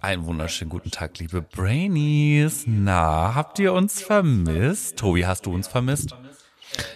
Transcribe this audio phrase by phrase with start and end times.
[0.00, 2.64] Einen wunderschönen guten Tag, liebe Brainies.
[2.66, 4.96] Na, habt ihr uns vermisst?
[4.96, 6.14] Tobi, hast du uns vermisst?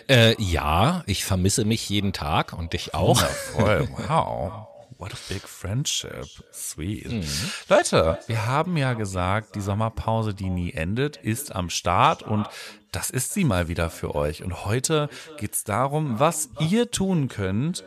[0.09, 3.21] Äh, ja, ich vermisse mich jeden Tag und dich auch.
[3.57, 4.69] Wundervoll, wow.
[4.99, 6.29] What a big friendship.
[6.53, 7.11] Sweet.
[7.11, 7.25] Mhm.
[7.69, 12.47] Leute, wir haben ja gesagt, die Sommerpause, die nie endet, ist am Start und
[12.93, 14.45] das ist sie mal wieder für euch.
[14.45, 15.09] Und heute
[15.39, 17.83] geht's darum, was ihr tun könnt,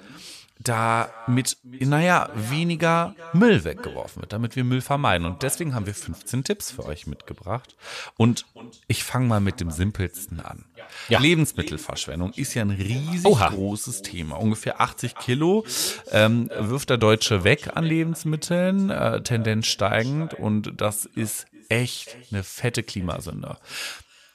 [0.68, 5.26] damit, naja, weniger Müll weggeworfen wird, damit wir Müll vermeiden.
[5.26, 7.76] Und deswegen haben wir 15 Tipps für euch mitgebracht.
[8.18, 8.46] Und
[8.88, 10.66] ich fange mal mit dem simpelsten an.
[11.10, 11.20] Ja.
[11.20, 13.50] Lebensmittelverschwendung ist ja ein riesig Oha.
[13.50, 14.36] großes Thema.
[14.36, 15.66] Ungefähr 80 Kilo
[16.12, 20.34] ähm, wirft der Deutsche weg an Lebensmitteln, äh, Tendenz steigend.
[20.34, 23.58] Und das ist echt eine fette Klimasünde.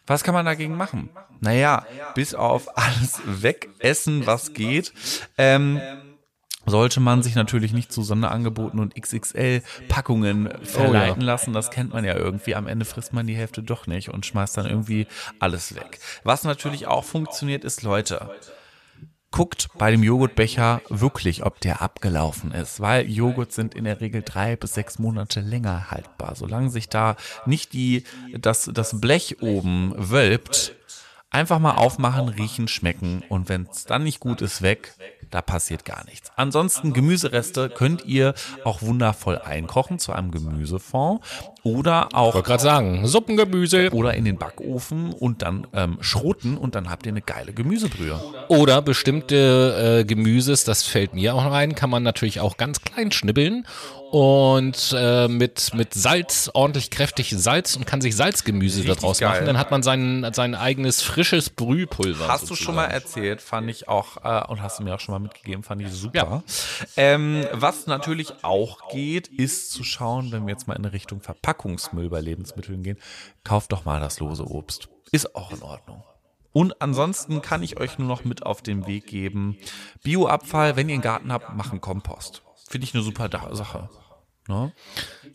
[0.06, 1.11] Was kann man dagegen machen?
[1.41, 4.92] Naja, bis auf alles wegessen, was geht.
[5.39, 5.81] Ähm,
[6.66, 11.33] sollte man sich natürlich nicht zu Sonderangeboten und XXL-Packungen verleiten oh ja.
[11.33, 11.52] lassen.
[11.52, 12.55] Das kennt man ja irgendwie.
[12.55, 15.06] Am Ende frisst man die Hälfte doch nicht und schmeißt dann irgendwie
[15.39, 15.98] alles weg.
[16.22, 18.30] Was natürlich auch funktioniert, ist Leute.
[19.33, 24.22] Guckt bei dem Joghurtbecher wirklich, ob der abgelaufen ist, weil Joghurt sind in der Regel
[24.22, 26.34] drei bis sechs Monate länger haltbar.
[26.34, 28.02] Solange sich da nicht die,
[28.36, 30.74] das, das Blech oben wölbt,
[31.30, 34.95] einfach mal aufmachen, riechen, schmecken und wenn es dann nicht gut ist, weg
[35.31, 36.31] da passiert gar nichts.
[36.36, 41.20] Ansonsten Gemüsereste könnt ihr auch wundervoll einkochen zu einem Gemüsefond
[41.62, 42.31] oder auch.
[42.31, 43.91] Ich wollte gerade sagen, Suppengemüse.
[43.92, 48.20] Oder in den Backofen und dann ähm, schroten und dann habt ihr eine geile Gemüsebrühe.
[48.48, 53.12] Oder bestimmte äh, Gemüses, das fällt mir auch rein, kann man natürlich auch ganz klein
[53.12, 53.67] schnibbeln
[54.11, 59.30] und äh, mit, mit Salz, ordentlich kräftig Salz und kann sich Salzgemüse Richtig daraus geil.
[59.30, 59.47] machen.
[59.47, 62.28] Dann hat man sein, sein eigenes frisches Brühpulver.
[62.28, 62.58] Hast sozusagen.
[62.58, 65.20] du schon mal erzählt, fand ich auch, äh, und hast du mir auch schon mal
[65.20, 66.12] mitgegeben, fand ich super.
[66.17, 66.42] Ja.
[66.97, 72.11] Ähm, was natürlich auch geht, ist zu schauen, wenn wir jetzt mal in Richtung Verpackungsmüll
[72.11, 72.98] bei Lebensmitteln gehen,
[73.45, 74.89] kauft doch mal das lose Obst.
[75.12, 76.02] Ist auch in Ordnung.
[76.52, 79.56] Und ansonsten kann ich euch nur noch mit auf den Weg geben.
[80.02, 82.42] Bioabfall, wenn ihr einen Garten habt, machen Kompost.
[82.70, 83.89] Finde ich eine super Sache.
[84.50, 84.72] Ne?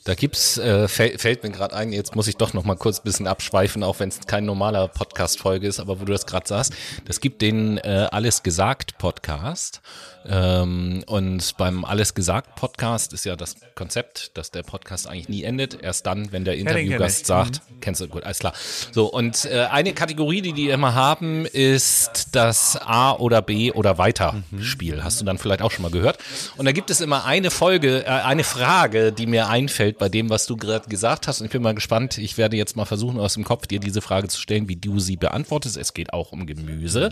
[0.03, 2.99] Da gibt's, äh, fällt, fällt mir gerade ein, jetzt muss ich doch noch mal kurz
[2.99, 6.47] ein bisschen abschweifen, auch wenn es kein normaler Podcast-Folge ist, aber wo du das gerade
[6.47, 6.73] sagst,
[7.05, 9.81] das gibt den äh, Alles gesagt Podcast.
[10.27, 15.43] Ähm, und beim Alles gesagt Podcast ist ja das Konzept, dass der Podcast eigentlich nie
[15.43, 17.79] endet, erst dann, wenn der Interviewgast sagt, mhm.
[17.79, 18.53] kennst du gut, alles klar.
[18.91, 23.97] So, und äh, eine Kategorie, die die immer haben, ist das A oder B oder
[23.97, 24.63] weiter mhm.
[24.63, 25.03] Spiel.
[25.03, 26.17] Hast du dann vielleicht auch schon mal gehört?
[26.57, 30.29] Und da gibt es immer eine Folge, äh, eine Frage, die mir einfällt bei dem,
[30.29, 31.41] was du gerade gesagt hast.
[31.41, 32.17] Und ich bin mal gespannt.
[32.17, 34.99] Ich werde jetzt mal versuchen, aus dem Kopf dir diese Frage zu stellen, wie du
[34.99, 35.77] sie beantwortest.
[35.77, 37.11] Es geht auch um Gemüse,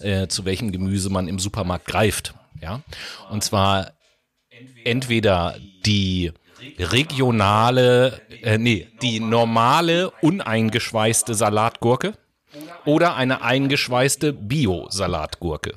[0.00, 0.06] mhm.
[0.06, 2.34] äh, zu welchem Gemüse man im Supermarkt greift.
[2.60, 2.82] Ja,
[3.30, 3.92] und zwar
[4.84, 6.32] entweder die
[6.78, 12.14] regionale, äh, nee, die normale uneingeschweißte Salatgurke
[12.84, 15.74] oder eine eingeschweißte Bio-Salatgurke.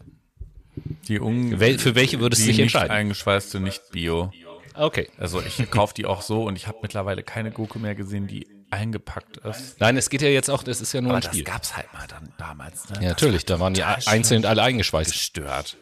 [1.07, 2.89] Die un für welche würdest du dich entscheiden?
[2.89, 4.31] Nicht eingeschweißte, nicht Bio.
[4.73, 5.09] Okay.
[5.17, 8.47] Also ich kaufe die auch so und ich habe mittlerweile keine Gurke mehr gesehen, die
[8.69, 9.79] eingepackt ist.
[9.79, 11.43] Nein, es geht ja jetzt auch, das ist ja nur Aber ein Spiel.
[11.43, 12.89] das gab's halt mal dann damals.
[12.89, 12.97] Ne?
[13.01, 15.11] Ja, natürlich, da waren die einzeln alle eingeschweißt.
[15.11, 15.77] Gestört.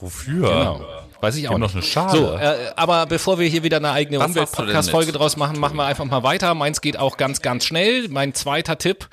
[0.00, 0.48] Wofür?
[0.48, 0.84] Genau.
[1.20, 2.16] Weiß ich auch noch eine Schale.
[2.18, 6.04] So, äh, aber bevor wir hier wieder eine eigene Umwelt-Podcast-Folge draus machen, machen wir einfach
[6.04, 6.54] mal weiter.
[6.54, 8.08] Meins geht auch ganz, ganz schnell.
[8.08, 9.08] Mein zweiter Tipp.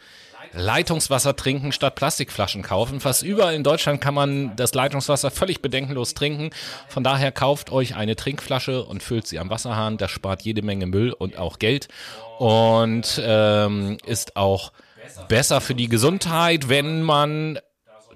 [0.54, 3.00] Leitungswasser trinken statt Plastikflaschen kaufen.
[3.00, 6.50] Fast überall in Deutschland kann man das Leitungswasser völlig bedenkenlos trinken.
[6.88, 9.98] Von daher kauft euch eine Trinkflasche und füllt sie am Wasserhahn.
[9.98, 11.88] Das spart jede Menge Müll und auch Geld
[12.40, 14.72] und ähm, ist auch
[15.28, 17.60] besser für die Gesundheit, wenn man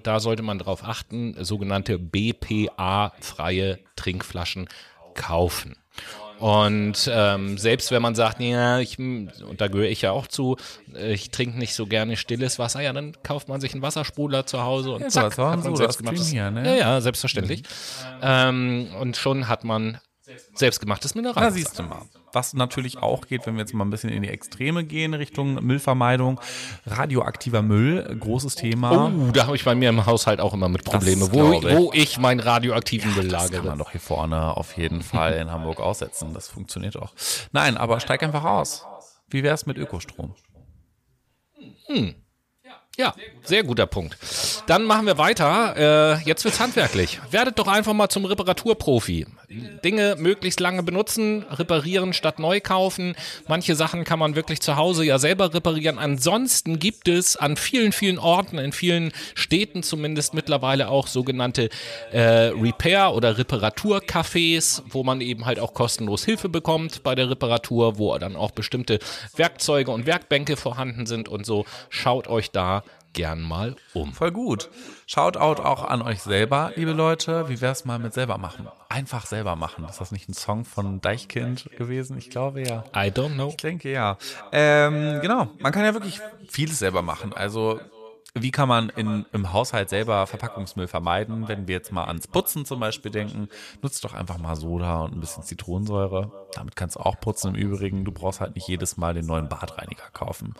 [0.02, 4.68] da sollte man darauf achten, sogenannte BPA-freie Trinkflaschen
[5.14, 5.76] kaufen.
[6.40, 10.56] Und ähm, selbst wenn man sagt, ja, ich, und da gehöre ich ja auch zu,
[10.94, 14.46] äh, ich trinke nicht so gerne stilles Wasser, ja, dann kauft man sich einen Wassersprudler
[14.46, 16.28] zu Hause und ja, zack, hat man selbstgemachtes.
[16.28, 16.66] Hier, ne?
[16.66, 17.62] Ja, ja, selbstverständlich.
[17.62, 17.66] Mhm.
[18.22, 20.00] Ähm, und schon hat man
[20.54, 21.46] selbstgemachtes Mineralwasser.
[21.46, 22.02] Da siehst du mal.
[22.32, 25.54] Was natürlich auch geht, wenn wir jetzt mal ein bisschen in die Extreme gehen, Richtung
[25.64, 26.40] Müllvermeidung.
[26.86, 29.12] Radioaktiver Müll, großes Thema.
[29.12, 31.64] Oh, da habe ich bei mir im Haushalt auch immer mit Probleme, wo, ich.
[31.64, 33.50] wo ich meinen radioaktiven Müll lagere.
[33.50, 36.32] Das kann man doch hier vorne auf jeden Fall in Hamburg aussetzen.
[36.34, 37.12] Das funktioniert auch.
[37.52, 38.86] Nein, aber steig einfach aus.
[39.28, 40.34] Wie wäre es mit Ökostrom?
[41.86, 42.14] Hm.
[43.00, 43.14] Ja,
[43.44, 44.18] sehr guter Punkt.
[44.66, 46.18] Dann machen wir weiter.
[46.20, 47.18] Äh, jetzt wird's handwerklich.
[47.30, 49.26] Werdet doch einfach mal zum Reparaturprofi.
[49.82, 53.16] Dinge möglichst lange benutzen, reparieren statt neu kaufen.
[53.48, 55.98] Manche Sachen kann man wirklich zu Hause ja selber reparieren.
[55.98, 61.70] Ansonsten gibt es an vielen, vielen Orten, in vielen Städten zumindest mittlerweile auch sogenannte
[62.12, 67.96] äh, Repair- oder Reparaturcafés, wo man eben halt auch kostenlos Hilfe bekommt bei der Reparatur,
[67.96, 68.98] wo dann auch bestimmte
[69.36, 71.64] Werkzeuge und Werkbänke vorhanden sind und so.
[71.88, 74.12] Schaut euch da gern mal um.
[74.12, 74.70] Voll gut.
[75.06, 77.48] Shoutout auch an euch selber, liebe Leute.
[77.48, 78.68] Wie wär's mal mit selber machen?
[78.88, 79.84] Einfach selber machen.
[79.84, 82.18] Ist das nicht ein Song von Deichkind gewesen?
[82.18, 82.84] Ich glaube ja.
[82.94, 83.48] I don't know.
[83.48, 84.18] Ich denke ja.
[84.52, 85.48] Ähm, genau.
[85.58, 87.32] Man kann ja wirklich vieles selber machen.
[87.32, 87.80] Also
[88.34, 91.48] wie kann man in, im Haushalt selber Verpackungsmüll vermeiden?
[91.48, 93.48] Wenn wir jetzt mal ans Putzen zum Beispiel denken,
[93.82, 96.30] nutzt doch einfach mal Soda und ein bisschen Zitronensäure.
[96.54, 98.04] Damit kannst du auch putzen im Übrigen.
[98.04, 100.54] Du brauchst halt nicht jedes Mal den neuen Badreiniger kaufen.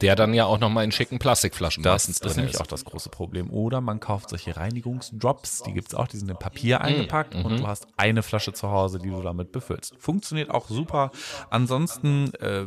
[0.00, 2.60] Der dann ja auch nochmal in schicken Plastikflaschen Das meistens ist drin nämlich ist.
[2.62, 3.50] auch das große Problem.
[3.50, 7.66] Oder man kauft solche Reinigungsdrops, die gibt's auch, die sind in Papier eingepackt und du
[7.66, 9.94] hast eine Flasche zu Hause, die du damit befüllst.
[9.98, 11.10] Funktioniert auch super.
[11.50, 12.64] Ansonsten, äh,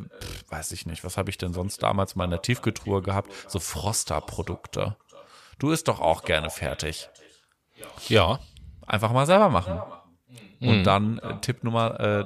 [0.49, 3.31] weiß ich nicht, was habe ich denn sonst damals mal in der Tiefkühltruhe gehabt?
[3.47, 3.57] So
[4.27, 4.95] Froster-Produkte.
[5.59, 7.09] Du isst doch auch gerne fertig.
[8.07, 8.39] Ja.
[8.85, 9.81] Einfach mal selber machen.
[10.61, 12.25] Und dann äh, Tipp Nummer äh,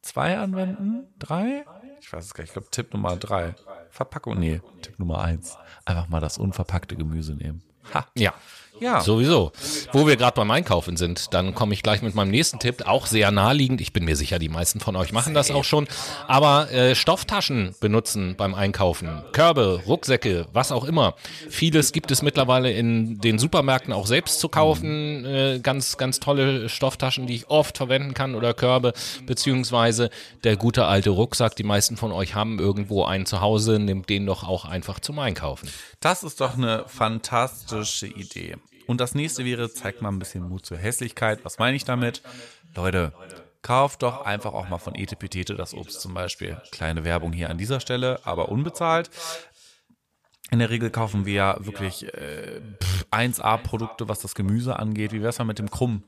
[0.00, 1.12] zwei anwenden?
[1.18, 1.64] Drei?
[2.00, 2.50] Ich weiß es gar nicht.
[2.50, 3.54] Ich glaube, Tipp Nummer drei.
[3.90, 5.58] Verpackung, nee, Tipp Nummer eins.
[5.84, 7.62] Einfach mal das unverpackte Gemüse nehmen.
[7.92, 8.06] Ha.
[8.16, 8.32] Ja.
[8.80, 9.00] Ja.
[9.00, 9.52] Sowieso.
[9.92, 13.06] Wo wir gerade beim Einkaufen sind, dann komme ich gleich mit meinem nächsten Tipp, auch
[13.06, 13.80] sehr naheliegend.
[13.80, 15.86] Ich bin mir sicher, die meisten von euch machen das auch schon.
[16.26, 19.22] Aber äh, Stofftaschen benutzen beim Einkaufen.
[19.32, 21.14] Körbe, Rucksäcke, was auch immer.
[21.48, 25.24] Vieles gibt es mittlerweile in den Supermärkten auch selbst zu kaufen.
[25.24, 28.94] Äh, ganz, ganz tolle Stofftaschen, die ich oft verwenden kann oder Körbe,
[29.26, 30.10] beziehungsweise
[30.44, 31.54] der gute alte Rucksack.
[31.56, 35.18] Die meisten von euch haben irgendwo einen zu Hause, nimmt den doch auch einfach zum
[35.18, 35.68] Einkaufen.
[36.00, 38.56] Das ist doch eine fantastische Idee.
[38.86, 41.44] Und das nächste wäre, zeigt mal ein bisschen Mut zur Hässlichkeit.
[41.44, 42.22] Was meine ich damit?
[42.74, 43.12] Leute,
[43.62, 46.60] kauft doch einfach auch mal von Etepetete das Obst zum Beispiel.
[46.70, 49.10] Kleine Werbung hier an dieser Stelle, aber unbezahlt.
[50.50, 55.12] In der Regel kaufen wir ja wirklich äh, pff, 1A-Produkte, was das Gemüse angeht.
[55.12, 56.04] Wie wär's mal mit dem Krumm?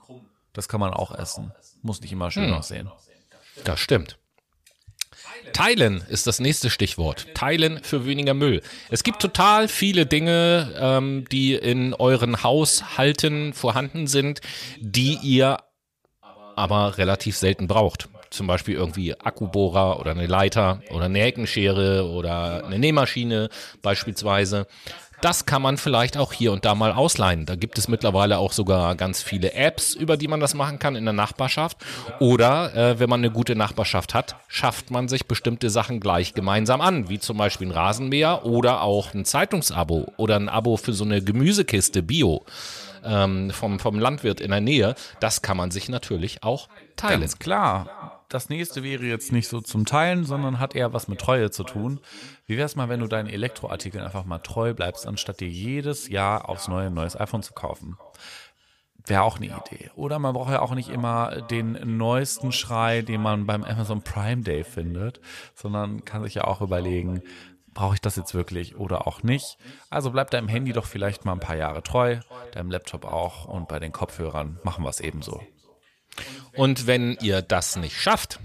[0.53, 1.53] Das kann man auch essen.
[1.83, 2.91] Muss nicht immer schön aussehen.
[3.65, 4.19] Das stimmt.
[5.53, 7.27] Teilen ist das nächste Stichwort.
[7.35, 8.63] Teilen für weniger Müll.
[8.91, 14.41] Es gibt total viele Dinge, ähm, die in euren Haushalten vorhanden sind,
[14.79, 15.59] die ihr
[16.57, 18.09] aber relativ selten braucht.
[18.31, 23.49] Zum Beispiel irgendwie Akkubohrer oder eine Leiter oder eine Heckenschere oder eine Nähmaschine
[23.81, 24.67] beispielsweise.
[25.25, 27.47] Das kann man vielleicht auch hier und da mal ausleihen.
[27.47, 30.97] Da gibt es mittlerweile auch sogar ganz viele Apps, über die man das machen kann
[30.97, 31.79] in der Nachbarschaft.
[32.19, 36.83] Oder äh, wenn man eine gute Nachbarschaft hat, schafft man sich bestimmte Sachen gleich gemeinsam
[36.83, 41.05] an, wie zum Beispiel ein Rasenmäher oder auch ein Zeitungsabo oder ein Abo für so
[41.05, 42.45] eine Gemüsekiste Bio
[43.03, 44.95] ähm, vom, vom Landwirt in der Nähe.
[45.21, 47.21] Das kann man sich natürlich auch teilen.
[47.21, 48.14] Ganz klar.
[48.35, 51.63] Das nächste wäre jetzt nicht so zum Teilen, sondern hat eher was mit Treue zu
[51.63, 52.01] tun.
[52.49, 56.49] Wie wär's mal, wenn du deinen Elektroartikeln einfach mal treu bleibst, anstatt dir jedes Jahr
[56.49, 57.97] aufs neue ein neues iPhone zu kaufen?
[59.07, 59.93] Wäre auch eine Idee.
[59.95, 64.43] Oder man braucht ja auch nicht immer den neuesten Schrei, den man beim Amazon Prime
[64.43, 65.21] Day findet,
[65.55, 67.23] sondern kann sich ja auch überlegen,
[67.73, 69.59] brauche ich das jetzt wirklich oder auch nicht?
[69.91, 72.19] Also bleib deinem Handy doch vielleicht mal ein paar Jahre treu,
[72.51, 75.41] deinem Laptop auch und bei den Kopfhörern machen wir es ebenso.
[76.57, 78.39] Und wenn ihr das nicht schafft,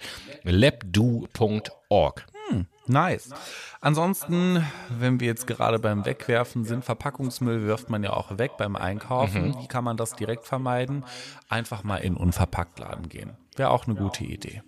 [2.91, 3.31] Nice.
[3.81, 8.77] Ansonsten, wenn wir jetzt gerade beim Wegwerfen sind, Verpackungsmüll wirft man ja auch weg beim
[8.77, 9.57] Einkaufen.
[9.61, 11.05] Wie kann man das direkt vermeiden?
[11.49, 13.37] Einfach mal in Unverpacktladen gehen.
[13.57, 14.63] Wäre auch eine gute Idee.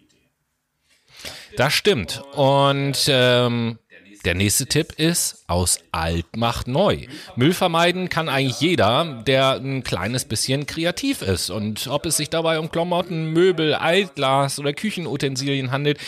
[1.57, 2.23] Das stimmt.
[2.35, 3.79] Und ähm,
[4.25, 7.07] der nächste Tipp ist, aus alt macht neu.
[7.37, 11.51] Müll vermeiden kann eigentlich jeder, der ein kleines bisschen kreativ ist.
[11.51, 15.99] Und ob es sich dabei um Klamotten, Möbel, Altglas oder Küchenutensilien handelt,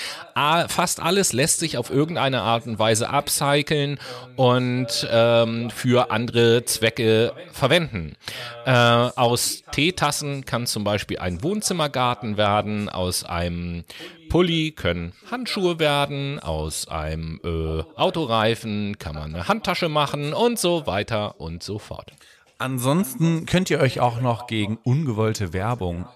[0.68, 3.99] fast alles lässt sich auf irgendeine Art und Weise upcyclen
[4.37, 8.16] und ähm, für andere Zwecke verwenden.
[8.64, 13.85] Äh, aus Teetassen kann zum Beispiel ein Wohnzimmergarten werden, aus einem
[14.28, 20.86] Pulli können Handschuhe werden, aus einem äh, Autoreifen kann man eine Handtasche machen und so
[20.86, 22.12] weiter und so fort.
[22.58, 26.06] Ansonsten könnt ihr euch auch noch gegen ungewollte Werbung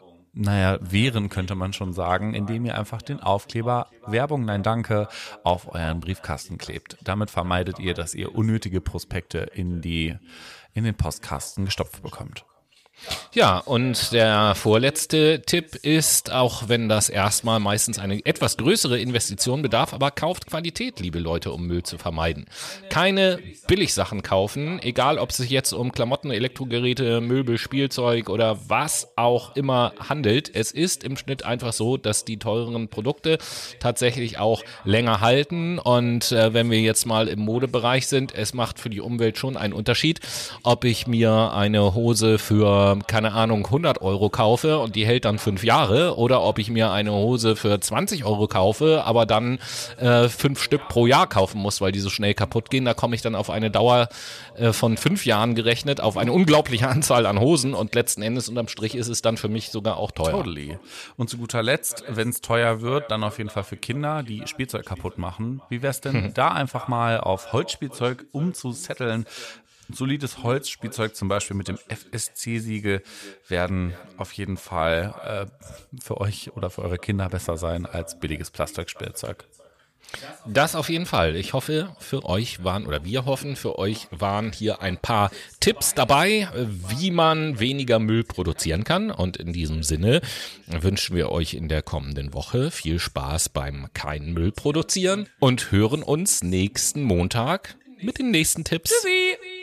[0.40, 5.08] naja, wehren könnte man schon sagen, indem ihr einfach den Aufkleber Werbung, nein danke
[5.42, 6.96] auf euren Briefkasten klebt.
[7.02, 10.14] Damit vermeidet ihr, dass ihr unnötige Prospekte in die,
[10.74, 12.44] in den Postkasten gestopft bekommt.
[13.32, 19.62] Ja, und der vorletzte Tipp ist, auch wenn das erstmal meistens eine etwas größere Investition
[19.62, 22.46] bedarf, aber kauft Qualität, liebe Leute, um Müll zu vermeiden.
[22.90, 29.08] Keine Billigsachen kaufen, egal ob es sich jetzt um Klamotten, Elektrogeräte, Möbel, Spielzeug oder was
[29.16, 30.50] auch immer handelt.
[30.54, 33.38] Es ist im Schnitt einfach so, dass die teureren Produkte
[33.78, 35.78] tatsächlich auch länger halten.
[35.78, 39.56] Und äh, wenn wir jetzt mal im Modebereich sind, es macht für die Umwelt schon
[39.56, 40.20] einen Unterschied,
[40.62, 45.38] ob ich mir eine Hose für keine Ahnung, 100 Euro kaufe und die hält dann
[45.38, 49.58] fünf Jahre oder ob ich mir eine Hose für 20 Euro kaufe, aber dann
[49.98, 52.84] äh, fünf Stück pro Jahr kaufen muss, weil die so schnell kaputt gehen.
[52.84, 54.08] Da komme ich dann auf eine Dauer
[54.56, 58.68] äh, von fünf Jahren gerechnet, auf eine unglaubliche Anzahl an Hosen und letzten Endes unterm
[58.68, 60.32] Strich ist es dann für mich sogar auch teuer.
[60.32, 60.78] Totally.
[61.16, 64.42] Und zu guter Letzt, wenn es teuer wird, dann auf jeden Fall für Kinder, die
[64.46, 65.62] Spielzeug kaputt machen.
[65.68, 66.30] Wie wäre es denn hm.
[66.34, 69.26] da einfach mal auf Holzspielzeug umzusetteln?
[69.90, 73.02] Solides Holzspielzeug, zum Beispiel mit dem FSC-Siegel,
[73.48, 78.50] werden auf jeden Fall äh, für euch oder für eure Kinder besser sein als billiges
[78.50, 79.46] Plastikspielzeug.
[80.46, 81.36] Das auf jeden Fall.
[81.36, 85.30] Ich hoffe, für euch waren, oder wir hoffen, für euch waren hier ein paar
[85.60, 86.48] Tipps dabei,
[86.88, 89.10] wie man weniger Müll produzieren kann.
[89.10, 90.22] Und in diesem Sinne
[90.66, 96.02] wünschen wir euch in der kommenden Woche viel Spaß beim keinen Müll produzieren und hören
[96.02, 98.90] uns nächsten Montag mit den nächsten Tipps.
[98.90, 99.57] Tschüssi.